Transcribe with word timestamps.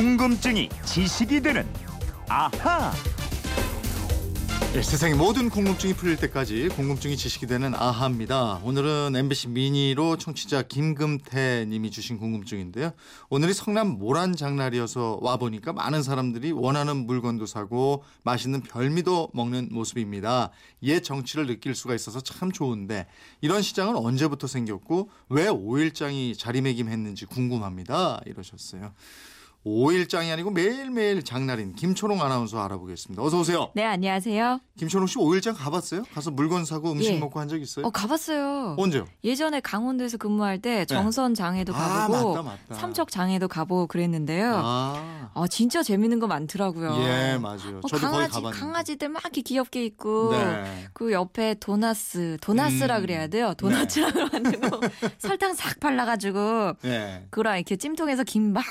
궁금증이 0.00 0.70
지식이 0.86 1.42
되는 1.42 1.68
아하. 2.26 2.90
네, 4.72 4.80
세상의 4.80 5.14
모든 5.14 5.50
궁금증이 5.50 5.92
풀릴 5.92 6.16
때까지 6.16 6.68
궁금증이 6.68 7.18
지식이 7.18 7.46
되는 7.46 7.74
아하입니다. 7.74 8.62
오늘은 8.64 9.14
MBC 9.14 9.48
미니로 9.48 10.16
청취자 10.16 10.62
김금태 10.62 11.66
님이 11.68 11.90
주신 11.90 12.16
궁금증인데요. 12.16 12.92
오늘이 13.28 13.52
성남 13.52 13.98
모란 13.98 14.34
장날이어서 14.34 15.18
와 15.20 15.36
보니까 15.36 15.74
많은 15.74 16.02
사람들이 16.02 16.52
원하는 16.52 17.04
물건도 17.04 17.44
사고 17.44 18.02
맛있는 18.22 18.62
별미도 18.62 19.32
먹는 19.34 19.68
모습입니다. 19.70 20.50
옛 20.82 21.02
정치를 21.02 21.46
느낄 21.46 21.74
수가 21.74 21.94
있어서 21.94 22.22
참 22.22 22.50
좋은데 22.50 23.06
이런 23.42 23.60
시장은 23.60 23.96
언제부터 23.96 24.46
생겼고 24.46 25.10
왜 25.28 25.48
5일장이 25.48 26.38
자리매김했는지 26.38 27.26
궁금합니다. 27.26 28.22
이러셨어요. 28.24 28.94
5일장이 29.66 30.32
아니고 30.32 30.50
매일매일 30.50 31.22
장날인 31.22 31.74
김초롱 31.74 32.22
아나운서 32.22 32.62
알아보겠습니다. 32.64 33.22
어서 33.22 33.40
오세요. 33.40 33.70
네, 33.74 33.84
안녕하세요. 33.84 34.58
김초롱 34.78 35.06
씨 35.06 35.16
5일장 35.18 35.54
가봤어요? 35.54 36.04
가서 36.14 36.30
물건 36.30 36.64
사고 36.64 36.90
음식 36.92 37.12
예. 37.12 37.18
먹고 37.18 37.38
한 37.38 37.50
적 37.50 37.60
있어요? 37.60 37.84
어, 37.84 37.90
가봤어요. 37.90 38.76
언제요? 38.78 39.06
예전에 39.24 39.60
강원도에서 39.60 40.16
근무할 40.16 40.60
때 40.62 40.84
정선장에도 40.86 41.72
네. 41.72 41.78
아, 41.78 41.88
가보고 42.06 42.28
맞다, 42.36 42.42
맞다. 42.68 42.74
삼척장에도 42.80 43.48
가보고 43.48 43.86
그랬는데요. 43.88 44.54
아, 44.64 45.30
아, 45.34 45.46
진짜 45.48 45.82
재밌는 45.82 46.20
거 46.20 46.26
많더라고요. 46.28 46.94
예, 47.02 47.36
맞아요. 47.38 47.80
어, 47.82 47.88
강아지. 47.98 48.40
강아지들 48.40 49.08
막 49.08 49.22
이렇게 49.24 49.42
귀엽게 49.42 49.84
있고 49.84 50.30
네. 50.32 50.86
그 50.94 51.12
옆에 51.12 51.54
도나스, 51.60 52.38
도나스라 52.40 52.98
음. 52.98 53.00
그래야 53.02 53.26
돼요. 53.26 53.52
도나츠라 53.58 54.10
만들고 54.32 54.80
설탕 55.18 55.52
싹 55.54 55.80
발라가지고 55.80 56.74
예. 56.84 57.26
그랑 57.30 57.56
이렇게 57.56 57.76
찜통에서 57.76 58.22
김 58.24 58.52
막 58.52 58.64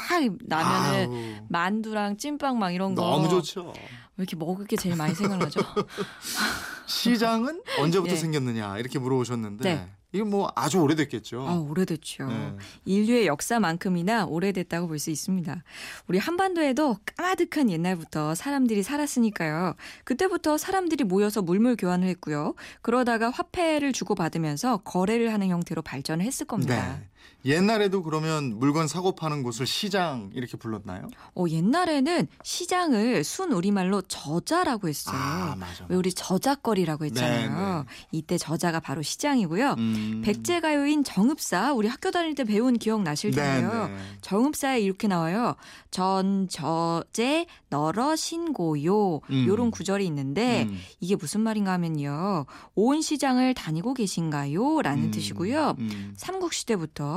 나면 0.48 0.79
은 0.80 0.86
아우, 0.86 1.46
만두랑 1.50 2.18
찐빵 2.18 2.58
막 2.60 2.72
이런 2.72 2.96
거 2.96 3.02
너무 3.02 3.30
좋죠. 3.30 3.74
왜 4.18 4.24
이렇게 4.24 4.36
먹을 4.36 4.66
게 4.66 4.76
제일 4.76 4.96
많이 4.96 5.14
생각나죠? 5.16 5.60
시장은 6.88 7.62
언제부터 7.80 8.14
예. 8.14 8.18
생겼느냐 8.18 8.78
이렇게 8.80 9.00
물어보셨는데 9.00 9.64
네. 9.76 9.88
이거 10.12 10.26
뭐 10.26 10.52
아주 10.56 10.80
오래됐겠죠. 10.80 11.48
아, 11.48 11.54
오래됐죠. 11.54 12.26
네. 12.28 12.54
인류의 12.86 13.28
역사만큼이나 13.28 14.26
오래됐다고 14.26 14.88
볼 14.88 14.98
수 14.98 15.12
있습니다. 15.12 15.64
우리 16.08 16.18
한반도에도 16.18 16.98
까마득한 17.16 17.70
옛날부터 17.70 18.34
사람들이 18.34 18.82
살았으니까요. 18.82 19.76
그때부터 20.06 20.58
사람들이 20.58 21.04
모여서 21.04 21.44
물물 21.44 21.76
교환을 21.76 22.08
했고요. 22.08 22.56
그러다가 22.82 23.30
화폐를 23.30 23.94
주고받으면서 23.94 24.78
거래를 24.78 25.32
하는 25.32 25.50
형태로 25.50 25.84
발전을 25.84 26.26
했을 26.26 26.48
겁니다. 26.48 26.98
네. 26.98 27.08
옛날에도 27.46 28.04
그러면 28.04 28.60
물건 28.60 28.88
사고 28.88 29.14
파는 29.14 29.44
곳을 29.44 29.66
시장 29.66 30.30
이렇게 30.34 30.58
불렀나요? 30.58 31.08
어, 31.36 31.46
옛날에는 31.48 32.28
시장을 32.44 33.24
순 33.24 33.54
우리말로 33.54 34.02
저자라고 34.02 34.90
했어요. 34.90 35.16
아, 35.18 35.56
맞아. 35.58 35.86
왜 35.88 35.96
우리 35.96 36.12
저작거리라고 36.12 37.06
했잖아요. 37.06 37.86
네, 37.88 37.94
이때 38.12 38.38
저자가 38.38 38.82
바로 38.82 39.02
시장이고요. 39.02 39.76
음. 39.78 40.22
백제가요인 40.26 41.04
정읍사 41.04 41.74
우리 41.74 41.88
학교 41.88 42.12
다닐 42.12 42.36
때 42.36 42.44
배운 42.44 42.78
기억 42.78 43.04
나실 43.04 43.32
텐데요. 43.32 43.88
네, 43.88 43.94
네. 43.94 44.00
정읍사에 44.22 44.82
이렇게 44.82 45.08
나와요. 45.08 45.56
전, 45.92 46.48
저제, 46.50 47.46
너러, 47.70 48.16
신고요. 48.16 49.22
음. 49.30 49.46
요런 49.48 49.72
구절이 49.72 50.06
있는데 50.08 50.64
음. 50.64 50.80
이게 51.00 51.16
무슨 51.16 51.42
말인가 51.42 51.72
하면요. 51.74 52.46
온 52.76 53.02
시장을 53.02 53.54
다니고 53.54 53.94
계신가요? 53.94 54.82
라는 54.82 55.06
음. 55.06 55.12
뜻이고요. 55.12 55.76
음. 55.80 56.14
삼국시대부터 56.18 57.09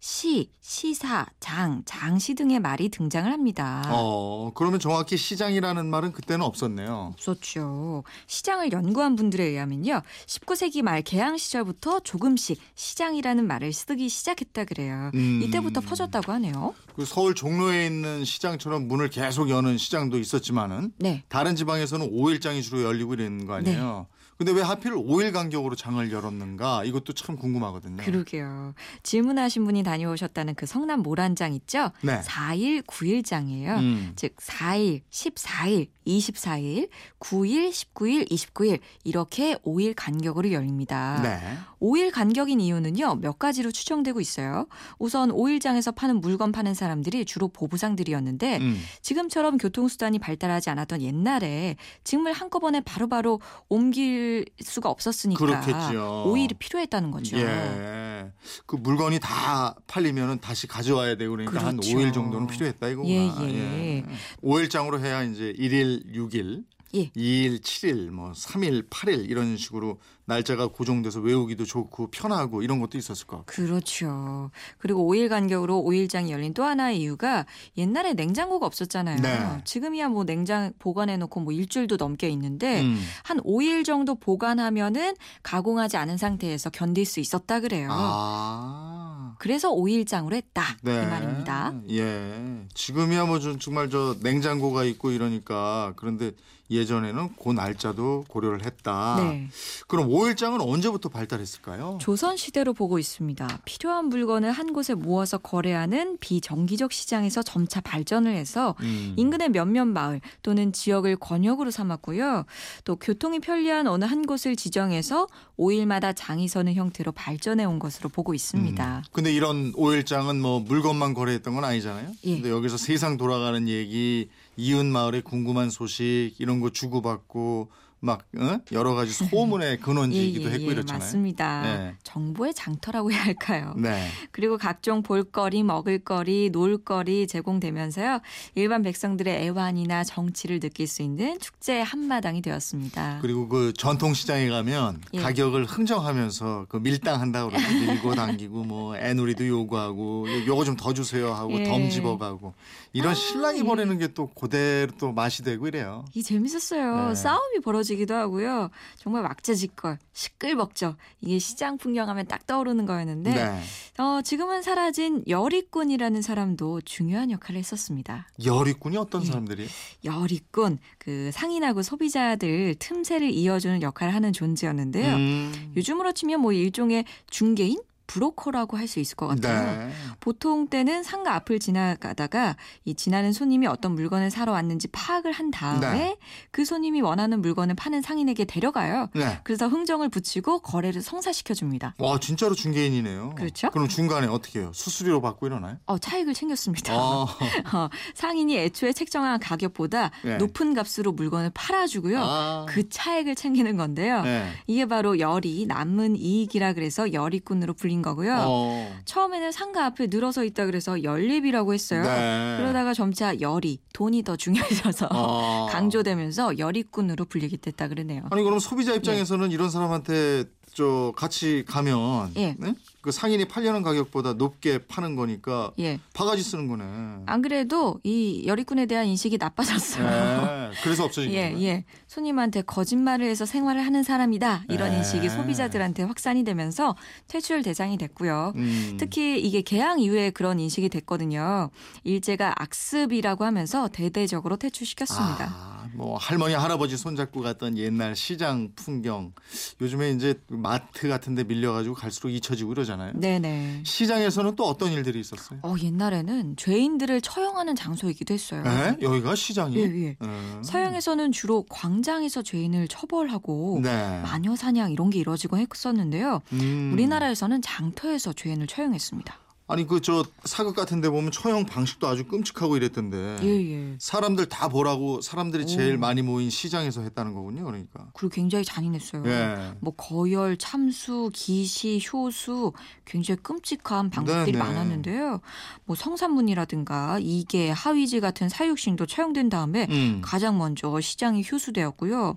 시, 0.00 0.50
시사, 0.60 1.26
장, 1.40 1.82
장시 1.84 2.34
등의 2.34 2.60
말이 2.60 2.88
등장을 2.88 3.30
합니다. 3.30 3.82
어, 3.88 4.52
그러면 4.54 4.78
정확히 4.78 5.16
시장이라는 5.16 5.86
말은 5.86 6.12
그때는 6.12 6.44
없었네요. 6.44 7.14
없었죠. 7.14 8.04
시장을 8.26 8.72
연구한 8.72 9.16
분들에 9.16 9.44
의하면요. 9.44 10.02
19세기 10.26 10.82
말 10.82 11.02
개항 11.02 11.36
시절부터 11.36 12.00
조금씩 12.00 12.60
시장이라는 12.74 13.46
말을 13.46 13.72
쓰기 13.72 14.08
시작했다 14.08 14.64
그래요. 14.64 15.10
음. 15.14 15.42
이때부터 15.42 15.80
퍼졌다고 15.80 16.32
하네요. 16.32 16.74
그 16.94 17.04
서울 17.04 17.34
종로에 17.34 17.86
있는 17.86 18.24
시장처럼 18.24 18.86
문을 18.86 19.10
계속 19.10 19.50
여는 19.50 19.78
시장도 19.78 20.18
있었지만은 20.18 20.92
네. 20.98 21.24
다른 21.28 21.56
지방에서는 21.56 22.10
5일장이 22.12 22.62
주로 22.62 22.82
열리고 22.82 23.14
이러는 23.14 23.46
거 23.46 23.54
아니에요. 23.54 24.06
근데 24.40 24.52
왜 24.52 24.62
하필 24.62 24.92
5일 24.92 25.34
간격으로 25.34 25.76
장을 25.76 26.10
열었는가? 26.10 26.84
이것도 26.84 27.12
참 27.12 27.36
궁금하거든요. 27.36 28.02
그러게요. 28.02 28.72
질문하신 29.02 29.66
분이 29.66 29.82
다녀오셨다는 29.82 30.54
그 30.54 30.64
성남 30.64 31.02
모란장 31.02 31.52
있죠? 31.52 31.90
네. 32.00 32.22
4일, 32.22 32.82
9일 32.86 33.22
장이에요. 33.22 33.74
음. 33.74 34.12
즉 34.16 34.34
4일, 34.36 35.02
14일, 35.10 35.88
24일, 36.06 36.88
9일, 37.20 37.68
19일, 37.68 38.30
29일 38.30 38.80
이렇게 39.04 39.56
5일 39.56 39.92
간격으로 39.94 40.52
열립니다. 40.52 41.20
네. 41.22 41.38
5일 41.82 42.10
간격인 42.10 42.60
이유는요. 42.62 43.16
몇 43.16 43.38
가지로 43.38 43.70
추정되고 43.70 44.22
있어요. 44.22 44.66
우선 44.98 45.30
5일장에서 45.30 45.94
파는 45.94 46.22
물건 46.22 46.50
파는 46.50 46.72
사람들이 46.72 47.26
주로 47.26 47.48
보부상들이었는데 47.48 48.56
음. 48.56 48.80
지금처럼 49.02 49.58
교통수단이 49.58 50.18
발달하지 50.18 50.70
않았던 50.70 51.02
옛날에 51.02 51.76
짐을 52.04 52.32
한꺼번에 52.32 52.80
바로바로 52.80 53.40
옮길 53.68 54.29
수가 54.62 54.90
없었으니까 54.90 55.38
그렇겠죠. 55.38 56.24
5일이 56.28 56.58
필요했다는 56.58 57.10
거죠. 57.10 57.36
예. 57.38 58.30
그 58.66 58.76
물건이 58.76 59.18
다 59.20 59.74
팔리면은 59.86 60.40
다시 60.40 60.66
가져와야 60.66 61.16
되고 61.16 61.32
그러니까 61.32 61.64
한 61.64 61.76
그렇죠. 61.76 61.96
5일 61.96 62.12
정도는 62.12 62.46
필요했다 62.46 62.88
이거구나. 62.88 63.14
예, 63.14 63.48
예. 63.48 64.04
5일장으로 64.42 65.00
해야 65.00 65.22
이제 65.22 65.52
1일 65.58 66.14
6일, 66.14 66.64
예. 66.94 67.10
2일 67.10 67.60
7일, 67.60 68.10
뭐 68.10 68.32
3일 68.32 68.88
8일 68.88 69.28
이런 69.28 69.56
식으로 69.56 69.98
날짜가 70.30 70.68
고정돼서 70.68 71.20
외우기도 71.20 71.64
좋고 71.64 72.10
편하고 72.10 72.62
이런 72.62 72.78
것도 72.80 72.96
있었을 72.98 73.26
것 73.26 73.38
같고. 73.38 73.52
그렇죠. 73.52 74.50
그리고 74.78 75.12
5일 75.12 75.28
간격으로 75.28 75.82
5일장이 75.82 76.30
열린 76.30 76.54
또 76.54 76.62
하나의 76.62 77.00
이유가 77.00 77.46
옛날에 77.76 78.14
냉장고가 78.14 78.64
없었잖아요. 78.66 79.20
네. 79.20 79.60
지금이야 79.64 80.08
뭐 80.08 80.24
냉장 80.24 80.72
보관해 80.78 81.16
놓고 81.16 81.40
뭐 81.40 81.52
일주일도 81.52 81.96
넘게 81.96 82.28
있는데 82.30 82.82
음. 82.82 83.02
한 83.24 83.40
5일 83.40 83.84
정도 83.84 84.14
보관하면은 84.14 85.14
가공하지 85.42 85.96
않은 85.96 86.16
상태에서 86.16 86.70
견딜 86.70 87.04
수 87.06 87.18
있었다 87.18 87.60
그래요. 87.60 87.88
아. 87.90 89.34
그래서 89.40 89.72
5일장으로 89.72 90.34
했다. 90.34 90.76
네. 90.82 91.02
이 91.02 91.06
말입니다. 91.06 91.74
예. 91.90 92.66
지금이야 92.74 93.24
뭐좀 93.24 93.58
정말 93.58 93.90
저 93.90 94.14
냉장고가 94.22 94.84
있고 94.84 95.10
이러니까 95.10 95.94
그런데 95.96 96.32
예전에는 96.70 97.30
그 97.42 97.50
날짜도 97.50 98.24
고려를 98.28 98.64
했다. 98.64 99.16
네. 99.18 99.48
그럼 99.88 100.08
5일장은 100.08 100.60
언제부터 100.60 101.08
발달했을까요? 101.08 101.98
조선 102.00 102.36
시대로 102.36 102.72
보고 102.72 102.98
있습니다. 102.98 103.60
필요한 103.64 104.06
물건을 104.06 104.52
한 104.52 104.72
곳에 104.72 104.94
모아서 104.94 105.38
거래하는 105.38 106.18
비정기적 106.18 106.92
시장에서 106.92 107.42
점차 107.42 107.80
발전을 107.80 108.34
해서 108.34 108.76
음. 108.80 109.14
인근의 109.16 109.50
몇몇 109.50 109.84
마을 109.86 110.20
또는 110.42 110.72
지역을 110.72 111.16
권역으로 111.16 111.70
삼았고요. 111.70 112.44
또 112.84 112.96
교통이 112.96 113.40
편리한 113.40 113.86
어느 113.86 114.04
한 114.04 114.26
곳을 114.26 114.56
지정해서 114.56 115.26
5일마다 115.58 116.12
장이 116.14 116.48
서는 116.48 116.74
형태로 116.74 117.12
발전해 117.12 117.64
온 117.64 117.78
것으로 117.78 118.08
보고 118.08 118.34
있습니다. 118.34 118.98
음. 118.98 119.02
근데 119.12 119.32
이런 119.32 119.72
5일장은 119.72 120.40
뭐 120.40 120.60
물건만 120.60 121.14
거래했던 121.14 121.54
건 121.54 121.64
아니잖아요. 121.64 122.12
예. 122.24 122.34
근데 122.34 122.50
여기서 122.50 122.76
세상 122.76 123.16
돌아가는 123.16 123.68
얘기, 123.68 124.28
이웃 124.56 124.84
마을의 124.84 125.22
궁금한 125.22 125.70
소식 125.70 126.34
이런 126.38 126.60
거 126.60 126.70
주고받고 126.70 127.68
막 128.02 128.22
어? 128.38 128.58
여러 128.72 128.94
가지 128.94 129.12
소문의 129.12 129.78
근원지이기도 129.80 130.50
했고 130.50 130.70
이렇잖아요. 130.70 130.94
예, 130.94 130.98
맞습니다. 130.98 131.62
네. 131.62 131.94
정보의 132.02 132.54
장터라고 132.54 133.12
해야 133.12 133.22
할까요? 133.22 133.74
네. 133.76 134.08
그리고 134.32 134.56
각종 134.56 135.02
볼거리, 135.02 135.62
먹을거리, 135.62 136.48
놀거리 136.50 137.26
제공되면서요. 137.26 138.20
일반 138.54 138.82
백성들의 138.82 139.42
애환이나 139.44 140.04
정치를 140.04 140.60
느낄 140.60 140.86
수 140.86 141.02
있는 141.02 141.38
축제의 141.38 141.84
한마당이 141.84 142.40
되었습니다. 142.40 143.18
그리고 143.20 143.48
그 143.48 143.72
전통 143.76 144.14
시장에 144.14 144.48
가면 144.48 145.00
예. 145.14 145.20
가격을 145.20 145.66
흥정하면서 145.66 146.66
그 146.70 146.78
밀당한다 146.78 147.46
그러고 147.46 147.62
밀고 148.00 148.14
당기고 148.14 148.64
뭐 148.64 148.96
애누리도 148.96 149.46
요구하고 149.46 150.26
요- 150.30 150.46
요거 150.46 150.64
좀 150.64 150.76
더 150.80 150.94
주세요 150.94 151.34
하고 151.34 151.58
예. 151.58 151.64
덤 151.64 151.90
집어가고 151.90 152.54
이런 152.94 153.10
아, 153.10 153.14
신랑이 153.14 153.58
예. 153.58 153.62
벌이는 153.64 153.98
게또 153.98 154.28
그대로 154.28 154.90
또 154.98 155.12
맛이 155.12 155.42
되고 155.42 155.66
이래요. 155.68 156.04
이 156.14 156.22
재밌었어요. 156.22 157.08
네. 157.08 157.14
싸움이 157.14 157.58
벌어지 157.62 157.89
기도 157.96 158.14
하고요. 158.14 158.70
정말 158.96 159.22
왁자지껄, 159.22 159.98
시끌벅적. 160.12 160.96
이게 161.20 161.38
시장 161.38 161.78
풍경하면 161.78 162.26
딱 162.26 162.46
떠오르는 162.46 162.86
거였는데 162.86 163.32
네. 163.34 163.60
어, 163.98 164.20
지금은 164.22 164.62
사라진 164.62 165.22
여리꾼이라는 165.28 166.22
사람도 166.22 166.82
중요한 166.82 167.30
역할을 167.30 167.58
했었습니다. 167.58 168.28
열의꾼이 168.44 168.96
어떤 168.96 169.22
예. 169.22 169.26
사람들이? 169.26 169.68
여리꾼, 170.04 170.78
그 170.98 171.30
상인하고 171.32 171.82
소비자들 171.82 172.76
틈새를 172.78 173.30
이어주는 173.30 173.82
역할을 173.82 174.14
하는 174.14 174.32
존재였는데요. 174.32 175.14
음. 175.16 175.72
요즘으로 175.76 176.12
치면 176.12 176.40
뭐 176.40 176.52
일종의 176.52 177.04
중개인? 177.28 177.78
브로커라고 178.10 178.76
할 178.76 178.90
수 178.90 178.98
있을 178.98 179.14
것 179.14 179.28
같아요. 179.28 179.86
네. 179.86 179.92
보통 180.18 180.66
때는 180.66 181.04
상가 181.04 181.36
앞을 181.36 181.60
지나가다가 181.60 182.56
이 182.84 182.94
지나는 182.94 183.32
손님이 183.32 183.68
어떤 183.68 183.94
물건을 183.94 184.32
사러 184.32 184.50
왔는지 184.50 184.88
파악을 184.88 185.30
한 185.30 185.52
다음에 185.52 185.90
네. 185.92 186.16
그 186.50 186.64
손님이 186.64 187.02
원하는 187.02 187.40
물건을 187.40 187.76
파는 187.76 188.02
상인에게 188.02 188.46
데려가요. 188.46 189.10
네. 189.14 189.38
그래서 189.44 189.68
흥정을 189.68 190.08
붙이고 190.08 190.58
거래를 190.58 191.02
성사시켜 191.02 191.54
줍니다. 191.54 191.94
와 191.98 192.18
진짜로 192.18 192.56
중개인이네요. 192.56 193.36
그렇죠? 193.36 193.70
그럼 193.70 193.86
중간에 193.86 194.26
어떻게 194.26 194.58
해요? 194.58 194.72
수수료 194.74 195.20
받고 195.20 195.46
이러나요? 195.46 195.76
어, 195.86 195.98
차익을 195.98 196.34
챙겼습니다. 196.34 196.96
어. 196.96 197.28
어, 197.72 197.88
상인이 198.14 198.58
애초에 198.58 198.92
책정한 198.92 199.38
가격보다 199.38 200.10
네. 200.24 200.36
높은 200.38 200.74
값으로 200.74 201.12
물건을 201.12 201.52
팔아주고요. 201.54 202.18
아. 202.20 202.66
그 202.68 202.88
차익을 202.88 203.36
챙기는 203.36 203.76
건데요. 203.76 204.22
네. 204.22 204.50
이게 204.66 204.86
바로 204.86 205.20
열이 205.20 205.66
남은 205.66 206.16
이익이라 206.16 206.72
그래서 206.72 207.12
열이꾼으로 207.12 207.74
불린 207.74 207.99
거고요. 208.02 208.36
어. 208.46 208.96
처음에는 209.04 209.52
상가 209.52 209.86
앞에 209.86 210.08
늘어서 210.08 210.44
있다 210.44 210.66
그래서 210.66 211.02
연립이라고 211.02 211.74
했어요. 211.74 212.02
네. 212.02 212.56
그러다가 212.58 212.94
점차 212.94 213.38
열이 213.40 213.78
돈이 213.92 214.22
더 214.22 214.36
중요해져서 214.36 215.08
어. 215.10 215.66
강조되면서 215.72 216.58
열이꾼으로 216.58 217.24
불리게 217.26 217.58
됐다 217.58 217.88
그러네요. 217.88 218.22
아니 218.30 218.42
그럼 218.42 218.58
소비자 218.58 218.94
입장에서는 218.94 219.50
이런 219.50 219.70
사람한테 219.70 220.44
저 220.72 221.12
같이 221.16 221.64
가면 221.66 222.32
예. 222.36 222.54
네? 222.58 222.74
그 223.00 223.10
상인이 223.10 223.46
팔려는 223.46 223.82
가격보다 223.82 224.34
높게 224.34 224.78
파는 224.78 225.16
거니까 225.16 225.72
예. 225.78 225.98
바가지 226.12 226.42
쓰는 226.42 226.68
거네. 226.68 226.84
안 227.26 227.42
그래도 227.42 227.98
이 228.04 228.44
열이꾼에 228.46 228.86
대한 228.86 229.06
인식이 229.06 229.38
나빠졌어요. 229.38 230.04
네. 230.06 230.70
그래서 230.82 231.04
없어진 231.04 231.32
예, 231.32 231.50
거예요. 231.52 231.62
예. 231.62 231.84
손님한테 232.06 232.62
거짓말을 232.62 233.26
해서 233.26 233.46
생활을 233.46 233.84
하는 233.84 234.02
사람이다. 234.02 234.64
이런 234.68 234.90
네. 234.90 234.98
인식이 234.98 235.28
소비자들한테 235.28 236.02
확산이 236.04 236.44
되면서 236.44 236.94
퇴출 237.26 237.62
대상이 237.62 237.96
됐고요. 237.98 238.52
음. 238.56 238.96
특히 238.98 239.40
이게 239.40 239.62
개항 239.62 239.98
이후에 239.98 240.30
그런 240.30 240.60
인식이 240.60 240.88
됐거든요. 240.90 241.70
일제가 242.04 242.54
악습이라고 242.58 243.44
하면서 243.44 243.88
대대적으로 243.88 244.56
퇴출시켰습니다. 244.56 245.44
아, 245.52 245.79
뭐 245.94 246.16
할머니 246.16 246.54
할아버지 246.54 246.96
손잡고 246.96 247.40
갔던 247.40 247.78
옛날 247.78 248.16
시장 248.16 248.72
풍경 248.74 249.32
요즘에 249.80 250.10
이제 250.10 250.34
마트 250.48 251.08
같은데 251.08 251.44
밀려가지고 251.44 251.94
갈수록 251.94 252.30
잊혀지고 252.30 252.72
이러잖아요. 252.72 253.12
네네. 253.14 253.82
시장에서는 253.84 254.56
또 254.56 254.66
어떤 254.66 254.92
일들이 254.92 255.20
있었어요? 255.20 255.60
어, 255.62 255.74
옛날에는 255.80 256.56
죄인들을 256.56 257.20
처형하는 257.20 257.74
장소이기도 257.74 258.34
했어요. 258.34 258.62
네? 258.62 258.96
여기가 259.00 259.34
시장이? 259.34 259.76
예, 259.76 259.82
예. 259.82 260.16
음. 260.22 260.62
서양에서는 260.64 261.32
주로 261.32 261.64
광장에서 261.68 262.42
죄인을 262.42 262.88
처벌하고 262.88 263.80
네. 263.82 264.20
마녀 264.22 264.56
사냥 264.56 264.92
이런 264.92 265.10
게 265.10 265.18
이루어지곤 265.18 265.60
했었는데요. 265.60 266.42
음. 266.52 266.90
우리나라에서는 266.92 267.62
장터에서 267.62 268.32
죄인을 268.32 268.66
처형했습니다. 268.66 269.38
아니 269.70 269.86
그 269.86 270.00
저 270.00 270.24
사극 270.44 270.74
같은 270.74 271.00
데 271.00 271.08
보면 271.10 271.30
처형 271.30 271.66
방식도 271.66 272.08
아주 272.08 272.24
끔찍하고 272.24 272.76
이랬던데. 272.76 273.38
예, 273.42 273.46
예. 273.48 273.96
사람들 273.98 274.46
다 274.46 274.68
보라고 274.68 275.20
사람들이 275.20 275.66
제일 275.66 275.96
오. 275.96 275.98
많이 275.98 276.22
모인 276.22 276.50
시장에서 276.50 277.02
했다는 277.02 277.34
거군요. 277.34 277.64
그러니까. 277.64 278.08
그리고 278.14 278.34
굉장히 278.34 278.64
잔인했어요. 278.64 279.22
예. 279.26 279.74
뭐 279.80 279.94
거열, 279.94 280.56
참수, 280.56 281.30
기시, 281.32 282.02
효수 282.12 282.72
굉장히 283.04 283.40
끔찍한 283.42 284.10
방법들이 284.10 284.52
네, 284.52 284.58
네. 284.58 284.58
많았는데요. 284.58 285.40
뭐 285.84 285.96
성산문이라든가 285.96 287.18
이계, 287.20 287.70
하위지 287.70 288.20
같은 288.20 288.48
사육신도 288.48 289.06
처형된 289.06 289.50
다음에 289.50 289.86
음. 289.90 290.20
가장 290.24 290.58
먼저 290.58 291.00
시장이 291.00 291.44
효수되었고요. 291.50 292.34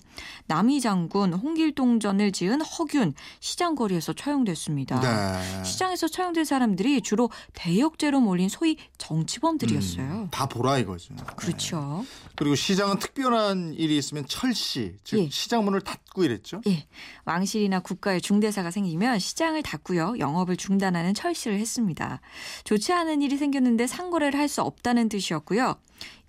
남이 0.47 0.81
장군, 0.81 1.33
홍길동전을 1.33 2.31
지은 2.31 2.61
허균 2.61 3.13
시장 3.39 3.75
거리에서 3.75 4.13
처형됐습니다. 4.13 4.99
네. 4.99 5.63
시장에서 5.63 6.07
처형된 6.07 6.45
사람들이 6.45 7.01
주로 7.01 7.22
대역죄로 7.53 8.21
몰린 8.21 8.47
소위 8.47 8.77
정치범들이었어요. 8.97 10.05
음, 10.05 10.27
다 10.31 10.45
보라 10.47 10.77
이거죠. 10.79 11.13
네. 11.13 11.23
그렇죠. 11.35 12.05
그리고 12.35 12.55
시장은 12.55 12.99
특별한 12.99 13.73
일이 13.73 13.97
있으면 13.97 14.25
철시, 14.27 14.95
즉 15.03 15.19
예. 15.19 15.29
시장 15.29 15.65
문을 15.65 15.81
닫고 15.81 16.23
이랬죠. 16.23 16.61
예. 16.67 16.87
왕실이나 17.25 17.81
국가의 17.81 18.21
중대사가 18.21 18.71
생기면 18.71 19.19
시장을 19.19 19.63
닫고요. 19.63 20.15
영업을 20.19 20.55
중단하는 20.55 21.13
철시를 21.13 21.59
했습니다. 21.59 22.21
좋지 22.63 22.93
않은 22.93 23.21
일이 23.21 23.37
생겼는데 23.37 23.87
상거래를 23.87 24.39
할 24.39 24.53
수 24.53 24.61
없다는 24.61 25.09
뜻이었고요. 25.09 25.77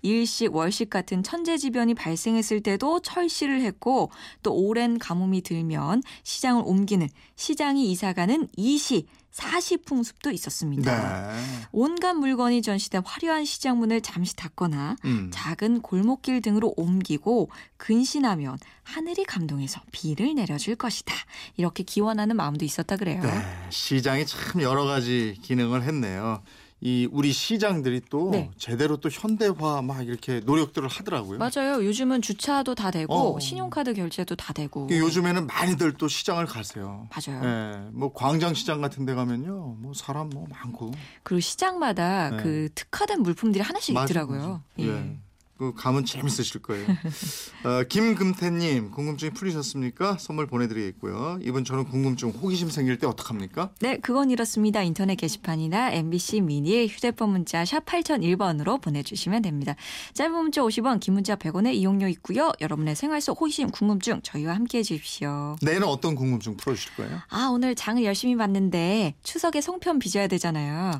일식, 0.01 0.55
월식 0.55 0.89
같은 0.89 1.21
천재지변이 1.21 1.93
발생했을 1.93 2.61
때도 2.61 3.01
철시를 3.01 3.61
했고 3.61 4.09
또 4.41 4.53
오랜 4.53 4.97
가뭄이 4.97 5.41
들면 5.41 6.01
시장을 6.23 6.63
옮기는 6.65 7.07
시장이 7.35 7.91
이사가는 7.91 8.47
이시, 8.57 9.05
사시 9.35 9.75
풍습도 9.75 10.31
있었습니다. 10.31 11.33
네. 11.33 11.39
온갖 11.73 12.13
물건이 12.13 12.61
전시된 12.61 13.01
화려한 13.03 13.43
시장문을 13.43 13.99
잠시 13.99 14.33
닫거나 14.37 14.95
음. 15.03 15.29
작은 15.33 15.81
골목길 15.81 16.41
등으로 16.41 16.73
옮기고 16.77 17.49
근신하면 17.75 18.57
하늘이 18.83 19.25
감동해서 19.25 19.81
비를 19.91 20.35
내려줄 20.35 20.77
것이다. 20.77 21.13
이렇게 21.57 21.83
기원하는 21.83 22.37
마음도 22.37 22.63
있었다 22.63 22.95
그래요. 22.95 23.21
네. 23.21 23.29
시장이 23.71 24.25
참 24.25 24.61
여러 24.61 24.85
가지 24.85 25.37
기능을 25.41 25.83
했네요. 25.83 26.41
이 26.81 27.07
우리 27.11 27.31
시장들이 27.31 28.01
또 28.09 28.31
네. 28.31 28.51
제대로 28.57 28.97
또 28.97 29.09
현대화 29.09 29.81
막 29.81 30.05
이렇게 30.05 30.41
노력들을 30.41 30.87
하더라고요. 30.87 31.39
맞아요. 31.39 31.83
요즘은 31.83 32.21
주차도 32.21 32.75
다 32.75 32.91
되고 32.91 33.37
어. 33.37 33.39
신용카드 33.39 33.93
결제도 33.93 34.35
다 34.35 34.53
되고. 34.53 34.87
그 34.87 34.99
요즘에는 34.99 35.47
많이들 35.47 35.93
또 35.93 36.07
시장을 36.07 36.45
가세요. 36.45 37.07
맞아요. 37.09 37.43
예, 37.43 37.89
뭐 37.91 38.11
광장 38.13 38.53
시장 38.53 38.81
같은 38.81 39.05
데 39.05 39.13
가면요. 39.13 39.77
뭐 39.79 39.93
사람 39.95 40.29
뭐 40.29 40.45
많고. 40.49 40.91
그리고 41.23 41.39
시장마다 41.39 42.31
네. 42.31 42.37
그 42.43 42.69
특화된 42.75 43.23
물품들이 43.23 43.63
하나씩 43.63 43.95
맞아, 43.95 44.05
있더라고요. 44.05 44.61
맞아. 44.77 44.89
예. 44.89 45.17
그 45.57 45.73
가면 45.73 46.05
재밌으실 46.05 46.61
거예요. 46.61 46.85
어, 47.63 47.83
김금태님 47.87 48.91
궁금증이 48.91 49.31
풀리셨습니까? 49.31 50.17
선물 50.19 50.47
보내드리겠고요. 50.47 51.39
이번 51.41 51.63
저는 51.63 51.85
궁금증 51.85 52.29
호기심 52.29 52.69
생길 52.69 52.97
때 52.97 53.07
어떡합니까? 53.07 53.71
네, 53.79 53.97
그건 53.97 54.31
이렇습니다. 54.31 54.81
인터넷 54.83 55.15
게시판이나 55.15 55.91
MBC 55.91 56.41
미니 56.41 56.87
휴대폰 56.87 57.29
문자 57.29 57.63
샵 57.63 57.85
8001번으로 57.85 58.81
보내주시면 58.81 59.43
됩니다. 59.43 59.75
짧은 60.13 60.33
문자 60.33 60.61
50원, 60.61 60.99
긴 60.99 61.13
문자 61.13 61.35
100원의 61.35 61.75
이용료 61.75 62.07
있고요. 62.09 62.51
여러분의 62.59 62.95
생활 62.95 63.21
속 63.21 63.39
호기심, 63.39 63.69
궁금증 63.71 64.21
저희와 64.23 64.55
함께해 64.55 64.83
주십시오. 64.83 65.55
내일은 65.61 65.83
어떤 65.87 66.15
궁금증 66.15 66.57
풀어주실 66.57 66.95
거예요? 66.95 67.19
아, 67.29 67.49
오늘 67.51 67.75
장을 67.75 68.03
열심히 68.03 68.35
봤는데 68.35 69.15
추석에 69.23 69.61
송편 69.61 69.99
빚어야 69.99 70.27
되잖아요. 70.27 70.91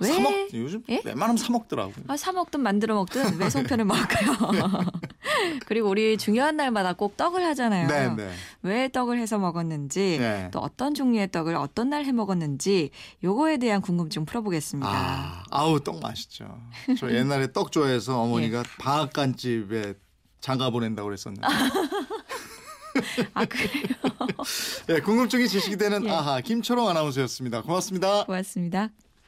왜? 0.00 0.08
사 0.12 0.20
먹, 0.20 0.32
요즘 0.52 0.82
예? 0.88 1.00
웬만하면 1.04 1.36
사 1.36 1.52
먹더라고요. 1.52 2.04
아, 2.08 2.16
사 2.16 2.32
먹든 2.32 2.60
만들어 2.60 2.94
먹든 2.96 3.38
왜 3.38 3.48
송편을 3.48 3.84
먹을까요? 3.84 4.36
그리고 5.66 5.88
우리 5.88 6.16
중요한 6.18 6.56
날마다 6.56 6.92
꼭 6.94 7.16
떡을 7.16 7.44
하잖아요. 7.44 7.86
네, 7.88 8.08
네. 8.14 8.32
왜 8.62 8.88
떡을 8.88 9.18
해서 9.18 9.38
먹었는지 9.38 10.18
네. 10.18 10.48
또 10.52 10.58
어떤 10.58 10.94
종류의 10.94 11.30
떡을 11.30 11.54
어떤 11.56 11.90
날 11.90 12.04
해 12.04 12.12
먹었는지 12.12 12.90
요거에 13.22 13.56
대한 13.58 13.80
궁금증 13.80 14.24
풀어보겠습니다. 14.26 14.90
아, 14.90 15.42
아우 15.50 15.80
떡 15.80 16.00
맛있죠. 16.00 16.60
저 16.98 17.10
옛날에 17.12 17.52
떡 17.52 17.70
좋아해서 17.72 18.20
어머니가 18.22 18.58
예. 18.58 18.62
방앗간 18.78 19.36
집에 19.36 19.94
장가 20.40 20.70
보낸다고 20.70 21.06
그랬었는데. 21.06 21.46
아, 23.34 23.44
그래요? 23.44 23.94
네, 24.86 25.00
궁금증이 25.00 25.48
지식이 25.48 25.76
되는 25.78 26.04
예. 26.04 26.10
아하 26.10 26.40
김초롱 26.40 26.88
아나운서였습니다. 26.88 27.62
고맙습니다. 27.62 28.24
고맙습니다. 28.24 28.90